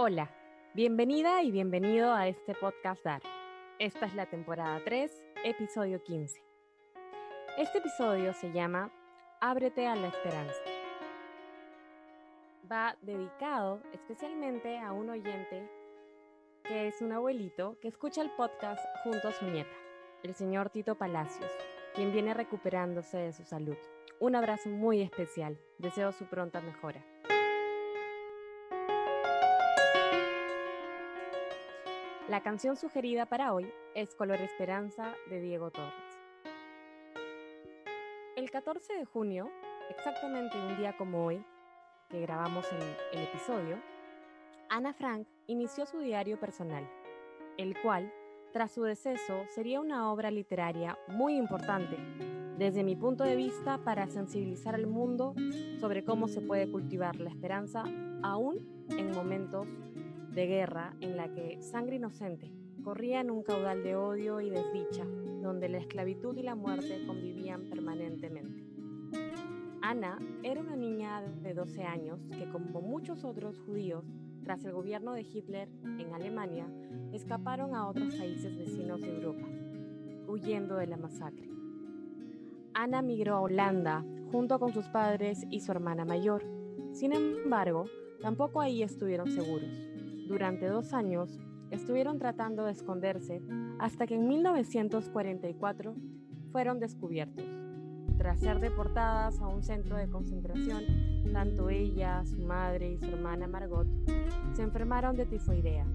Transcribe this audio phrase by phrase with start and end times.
[0.00, 0.30] Hola,
[0.74, 3.20] bienvenida y bienvenido a este podcast DAR.
[3.80, 5.10] Esta es la temporada 3,
[5.42, 6.40] episodio 15.
[7.56, 8.92] Este episodio se llama
[9.40, 10.60] Ábrete a la esperanza.
[12.70, 15.68] Va dedicado especialmente a un oyente
[16.62, 19.74] que es un abuelito que escucha el podcast junto a su nieta,
[20.22, 21.50] el señor Tito Palacios,
[21.96, 23.76] quien viene recuperándose de su salud.
[24.20, 25.58] Un abrazo muy especial.
[25.78, 27.04] Deseo su pronta mejora.
[32.28, 35.94] La canción sugerida para hoy es Color Esperanza de Diego Torres.
[38.36, 39.48] El 14 de junio,
[39.88, 41.42] exactamente un día como hoy,
[42.10, 43.78] que grabamos el, el episodio,
[44.68, 46.86] Ana Frank inició su diario personal,
[47.56, 48.12] el cual,
[48.52, 51.96] tras su deceso, sería una obra literaria muy importante,
[52.58, 55.34] desde mi punto de vista, para sensibilizar al mundo
[55.80, 57.84] sobre cómo se puede cultivar la esperanza
[58.22, 59.66] aún en momentos
[60.34, 65.04] de guerra en la que sangre inocente corría en un caudal de odio y desdicha,
[65.42, 68.64] donde la esclavitud y la muerte convivían permanentemente.
[69.82, 74.04] Ana era una niña de 12 años que, como muchos otros judíos,
[74.42, 75.68] tras el gobierno de Hitler
[75.98, 76.66] en Alemania,
[77.12, 79.46] escaparon a otros países vecinos de Europa,
[80.26, 81.48] huyendo de la masacre.
[82.74, 86.44] Ana migró a Holanda junto con sus padres y su hermana mayor.
[86.92, 87.86] Sin embargo,
[88.20, 89.87] tampoco ahí estuvieron seguros.
[90.28, 91.40] Durante dos años
[91.70, 93.40] estuvieron tratando de esconderse
[93.78, 95.94] hasta que en 1944
[96.52, 97.46] fueron descubiertos.
[98.18, 100.84] Tras ser deportadas a un centro de concentración,
[101.32, 103.88] tanto ella, su madre y su hermana Margot
[104.52, 105.86] se enfermaron de tifoidea.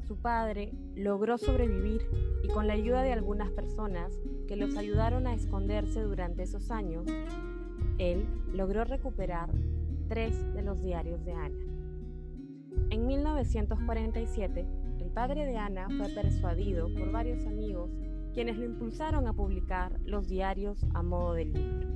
[0.00, 2.08] Su padre logró sobrevivir
[2.42, 7.04] y con la ayuda de algunas personas que los ayudaron a esconderse durante esos años,
[7.98, 9.50] él logró recuperar
[10.08, 11.73] tres de los diarios de Ana.
[12.90, 14.66] En 1947,
[15.00, 17.90] el padre de Ana fue persuadido por varios amigos
[18.32, 21.88] quienes lo impulsaron a publicar los diarios a modo de libro.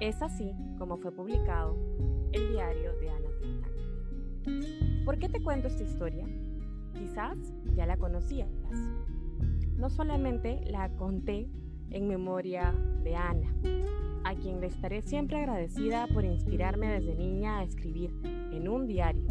[0.00, 1.76] Es así como fue publicado
[2.32, 5.04] el diario de Ana Frank.
[5.04, 6.26] ¿Por qué te cuento esta historia?
[6.94, 7.38] Quizás
[7.74, 8.50] ya la conocías.
[9.76, 11.48] No solamente la conté
[11.90, 12.74] en memoria
[13.04, 13.54] de Ana,
[14.32, 19.26] a quien le estaré siempre agradecida por inspirarme desde niña a escribir en un diario,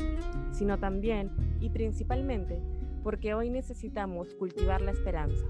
[0.52, 2.62] sino también y principalmente
[3.04, 5.46] porque hoy necesitamos cultivar la esperanza,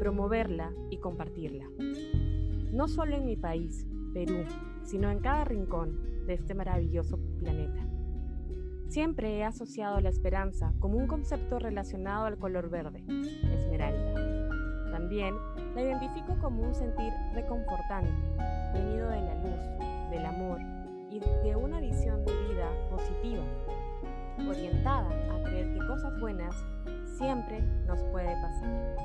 [0.00, 1.66] promoverla y compartirla.
[2.72, 4.44] No solo en mi país, Perú,
[4.82, 7.86] sino en cada rincón de este maravilloso planeta.
[8.88, 13.04] Siempre he asociado la esperanza como un concepto relacionado al color verde,
[13.52, 14.15] esmeralda.
[14.96, 15.34] También
[15.74, 18.10] la identifico como un sentir reconfortante,
[18.72, 20.58] venido de la luz, del amor
[21.10, 23.44] y de una visión de vida positiva,
[24.48, 26.54] orientada a creer que cosas buenas
[27.18, 28.96] siempre nos puede pasar.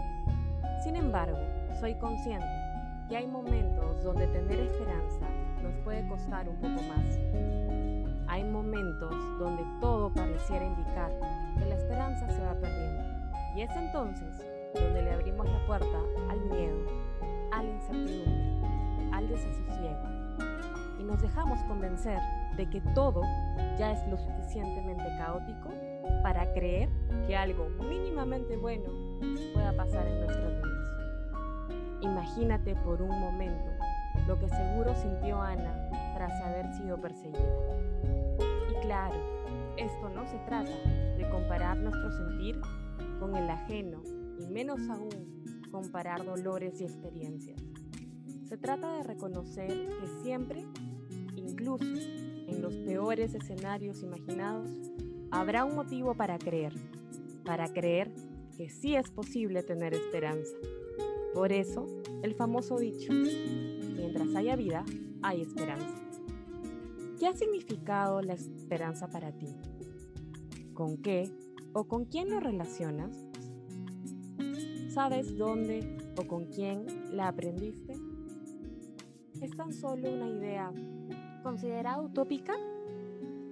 [0.81, 1.37] Sin embargo,
[1.81, 2.47] soy consciente
[3.09, 5.27] que hay momentos donde tener esperanza
[5.61, 7.19] nos puede costar un poco más.
[8.29, 11.11] Hay momentos donde todo pareciera indicar
[11.59, 13.03] que la esperanza se va perdiendo.
[13.57, 15.97] Y es entonces donde le abrimos la puerta
[16.29, 16.77] al miedo,
[17.51, 20.03] a la incertidumbre, al desasosiego.
[20.99, 22.19] Y nos dejamos convencer
[22.57, 23.21] de que todo
[23.77, 25.69] ya es lo suficientemente caótico
[26.23, 26.89] para creer
[27.27, 28.89] que algo mínimamente bueno
[29.53, 30.71] pueda pasar en nuestras vidas.
[32.01, 33.69] Imagínate por un momento
[34.27, 37.39] lo que seguro sintió Ana tras haber sido perseguida.
[38.69, 39.15] Y claro,
[39.77, 40.71] esto no se trata
[41.17, 42.59] de comparar nuestro sentir
[43.19, 44.01] con el ajeno
[44.41, 45.41] y menos aún
[45.71, 47.61] comparar dolores y experiencias.
[48.47, 50.65] Se trata de reconocer que siempre,
[51.35, 54.69] incluso en los peores escenarios imaginados,
[55.31, 56.73] habrá un motivo para creer,
[57.45, 58.13] para creer
[58.57, 60.55] que sí es posible tener esperanza.
[61.33, 61.87] Por eso,
[62.23, 64.83] el famoso dicho, mientras haya vida,
[65.21, 65.97] hay esperanza.
[67.17, 69.47] ¿Qué ha significado la esperanza para ti?
[70.73, 71.31] ¿Con qué
[71.71, 73.30] o con quién lo relacionas?
[74.93, 76.85] ¿Sabes dónde o con quién
[77.15, 77.93] la aprendiste?
[79.41, 80.69] ¿Es tan solo una idea
[81.43, 82.53] considerada utópica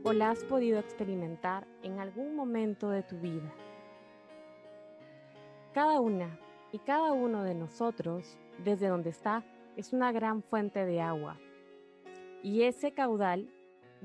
[0.04, 3.54] o la has podido experimentar en algún momento de tu vida?
[5.74, 6.38] Cada una
[6.74, 9.46] y cada uno de nosotros, desde donde está,
[9.78, 11.40] es una gran fuente de agua.
[12.44, 13.50] Y ese caudal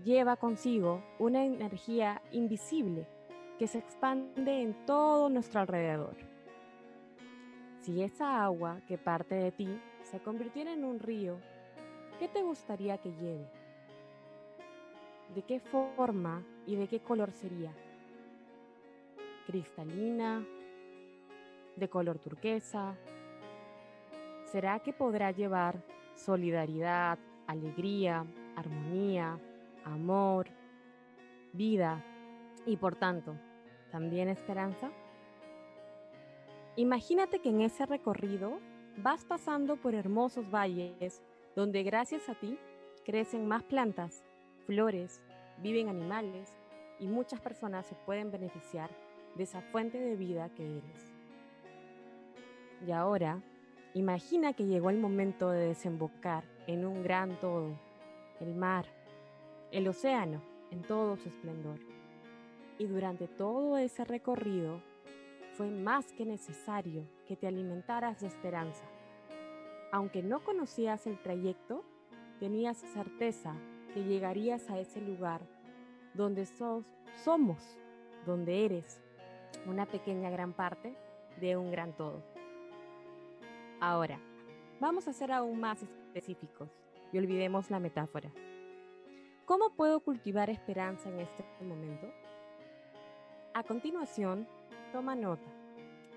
[0.04, 3.08] lleva consigo una energía invisible
[3.58, 6.33] que se expande en todo nuestro alrededor.
[7.84, 11.36] Si esa agua que parte de ti se convirtiera en un río,
[12.18, 13.46] ¿qué te gustaría que lleve?
[15.34, 17.72] ¿De qué forma y de qué color sería?
[19.46, 20.42] cristalina,
[21.76, 22.94] de color turquesa.
[24.46, 25.76] ¿Será que podrá llevar
[26.14, 28.24] solidaridad, alegría,
[28.56, 29.38] armonía,
[29.84, 30.46] amor,
[31.52, 32.02] vida
[32.64, 33.36] y por tanto
[33.90, 34.90] también esperanza?
[36.76, 38.58] Imagínate que en ese recorrido
[38.96, 41.22] vas pasando por hermosos valles
[41.54, 42.58] donde gracias a ti
[43.04, 44.24] crecen más plantas,
[44.66, 45.20] flores,
[45.58, 46.52] viven animales
[46.98, 48.90] y muchas personas se pueden beneficiar
[49.36, 51.12] de esa fuente de vida que eres.
[52.84, 53.40] Y ahora,
[53.94, 57.78] imagina que llegó el momento de desembocar en un gran todo,
[58.40, 58.86] el mar,
[59.70, 60.42] el océano
[60.72, 61.78] en todo su esplendor.
[62.78, 64.80] Y durante todo ese recorrido
[65.56, 68.84] fue más que necesario que te alimentaras de esperanza.
[69.92, 71.84] Aunque no conocías el trayecto,
[72.40, 73.54] tenías certeza
[73.92, 75.40] que llegarías a ese lugar
[76.14, 76.84] donde sos,
[77.24, 77.78] somos,
[78.26, 79.00] donde eres
[79.66, 80.96] una pequeña gran parte
[81.40, 82.22] de un gran todo.
[83.80, 84.18] Ahora,
[84.80, 86.68] vamos a ser aún más específicos
[87.12, 88.32] y olvidemos la metáfora.
[89.44, 92.08] ¿Cómo puedo cultivar esperanza en este momento?
[93.52, 94.48] A continuación,
[94.94, 95.50] toma nota.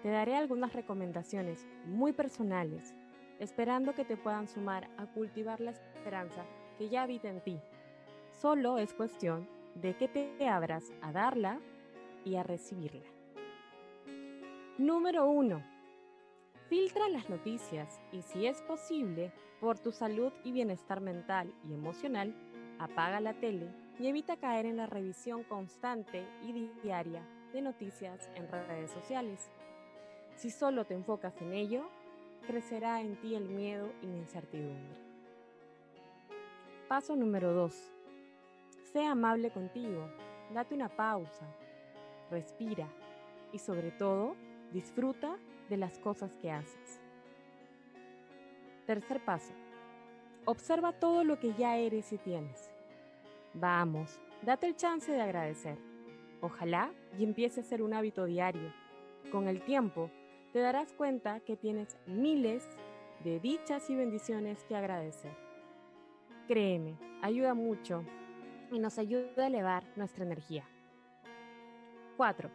[0.04, 2.94] Te daré algunas recomendaciones muy personales,
[3.40, 6.46] esperando que te puedan sumar a cultivar la esperanza
[6.78, 7.60] que ya habita en ti.
[8.30, 11.60] Solo es cuestión de que te abras a darla
[12.24, 13.10] y a recibirla.
[14.78, 15.60] Número 1.
[16.70, 22.36] Filtra las noticias y si es posible, por tu salud y bienestar mental y emocional,
[22.78, 28.48] apaga la tele y evita caer en la revisión constante y diaria de noticias en
[28.50, 29.50] redes sociales.
[30.36, 31.88] Si solo te enfocas en ello,
[32.46, 35.00] crecerá en ti el miedo y la incertidumbre.
[36.88, 37.74] Paso número 2.
[38.92, 40.10] Sé amable contigo,
[40.54, 41.46] date una pausa,
[42.30, 42.88] respira
[43.52, 44.36] y sobre todo,
[44.72, 45.38] Disfruta
[45.70, 47.00] de las cosas que haces.
[48.86, 49.54] Tercer paso.
[50.46, 52.70] Observa todo lo que ya eres y tienes.
[53.54, 55.78] Vamos, date el chance de agradecer.
[56.42, 58.74] Ojalá y empiece a ser un hábito diario.
[59.32, 60.10] Con el tiempo,
[60.54, 62.68] te darás cuenta que tienes miles
[63.24, 65.32] de dichas y bendiciones que agradecer.
[66.48, 68.04] Créeme, ayuda mucho
[68.72, 70.64] y nos ayuda a elevar nuestra energía.
[72.16, 72.50] 4.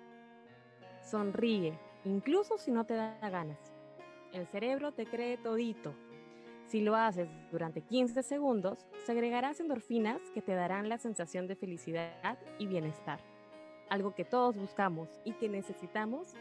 [1.02, 3.58] Sonríe incluso si no te da ganas.
[4.32, 5.94] El cerebro te cree todito.
[6.66, 12.38] Si lo haces durante 15 segundos, segregarás endorfinas que te darán la sensación de felicidad
[12.58, 13.20] y bienestar,
[13.92, 16.32] algo que todos buscamos y que necesitamos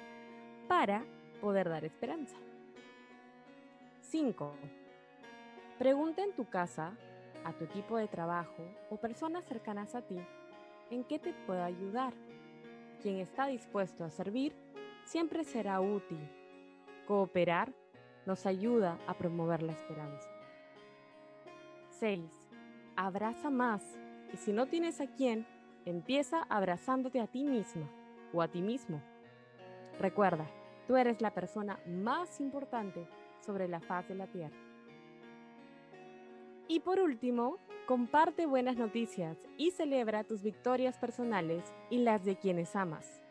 [0.69, 1.03] para
[1.41, 2.37] poder dar esperanza.
[4.03, 4.53] 5.
[5.77, 6.93] Pregunta en tu casa,
[7.43, 10.17] a tu equipo de trabajo o personas cercanas a ti
[10.91, 12.13] en qué te puedo ayudar.
[13.01, 14.55] Quien está dispuesto a servir
[15.03, 16.21] siempre será útil.
[17.05, 17.73] Cooperar
[18.25, 20.29] nos ayuda a promover la esperanza.
[21.99, 22.21] 6.
[22.95, 23.83] Abraza más
[24.31, 25.45] y si no tienes a quién,
[25.85, 27.89] empieza abrazándote a ti misma
[28.33, 29.01] o a ti mismo.
[29.99, 30.49] Recuerda,
[30.87, 33.07] tú eres la persona más importante
[33.39, 34.57] sobre la faz de la tierra.
[36.67, 42.75] Y por último, comparte buenas noticias y celebra tus victorias personales y las de quienes
[42.75, 43.21] amas.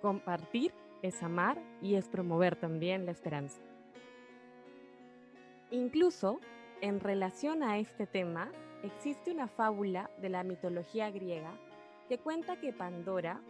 [0.00, 0.72] Compartir
[1.02, 3.60] es amar y es promover también la esperanza.
[5.70, 6.40] Incluso,
[6.80, 8.50] en relación a este tema,
[8.82, 11.52] existe una fábula de la mitología griega
[12.12, 13.40] que cuenta que Pandora,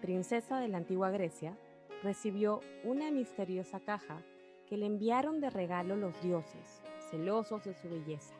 [0.00, 1.58] princesa de la antigua Grecia,
[2.02, 4.22] recibió una misteriosa caja
[4.66, 8.34] que le enviaron de regalo los dioses, celosos de su belleza.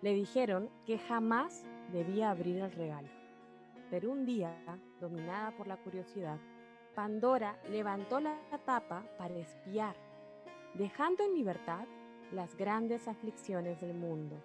[0.00, 3.10] Le dijeron que jamás debía abrir el regalo,
[3.90, 4.56] pero un día,
[4.98, 6.38] dominada por la curiosidad,
[6.94, 9.94] Pandora levantó la tapa para espiar,
[10.72, 11.84] dejando en libertad
[12.32, 14.42] las grandes aflicciones del mundo,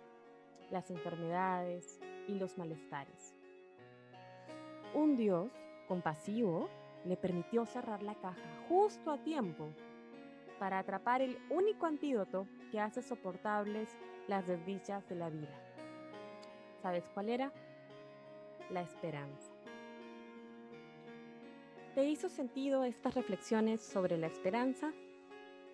[0.72, 3.39] las enfermedades y los malestares.
[4.94, 5.52] Un Dios
[5.88, 6.70] compasivo
[7.06, 9.70] le permitió cerrar la caja justo a tiempo
[10.60, 13.90] para atrapar el único antídoto que hace soportables
[14.28, 15.58] las desdichas de la vida.
[16.82, 17.52] ¿Sabes cuál era?
[18.70, 19.52] La esperanza.
[21.96, 24.94] ¿Te hizo sentido estas reflexiones sobre la esperanza?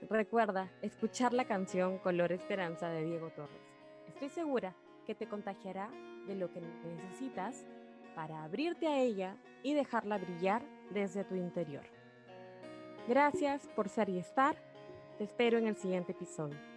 [0.10, 3.62] Recuerda escuchar la canción Color Esperanza de Diego Torres.
[4.08, 4.74] Estoy segura
[5.06, 5.90] que te contagiará
[6.28, 7.66] de lo que necesitas
[8.16, 11.84] para abrirte a ella y dejarla brillar desde tu interior.
[13.08, 14.56] Gracias por ser y estar.
[15.18, 16.75] Te espero en el siguiente episodio.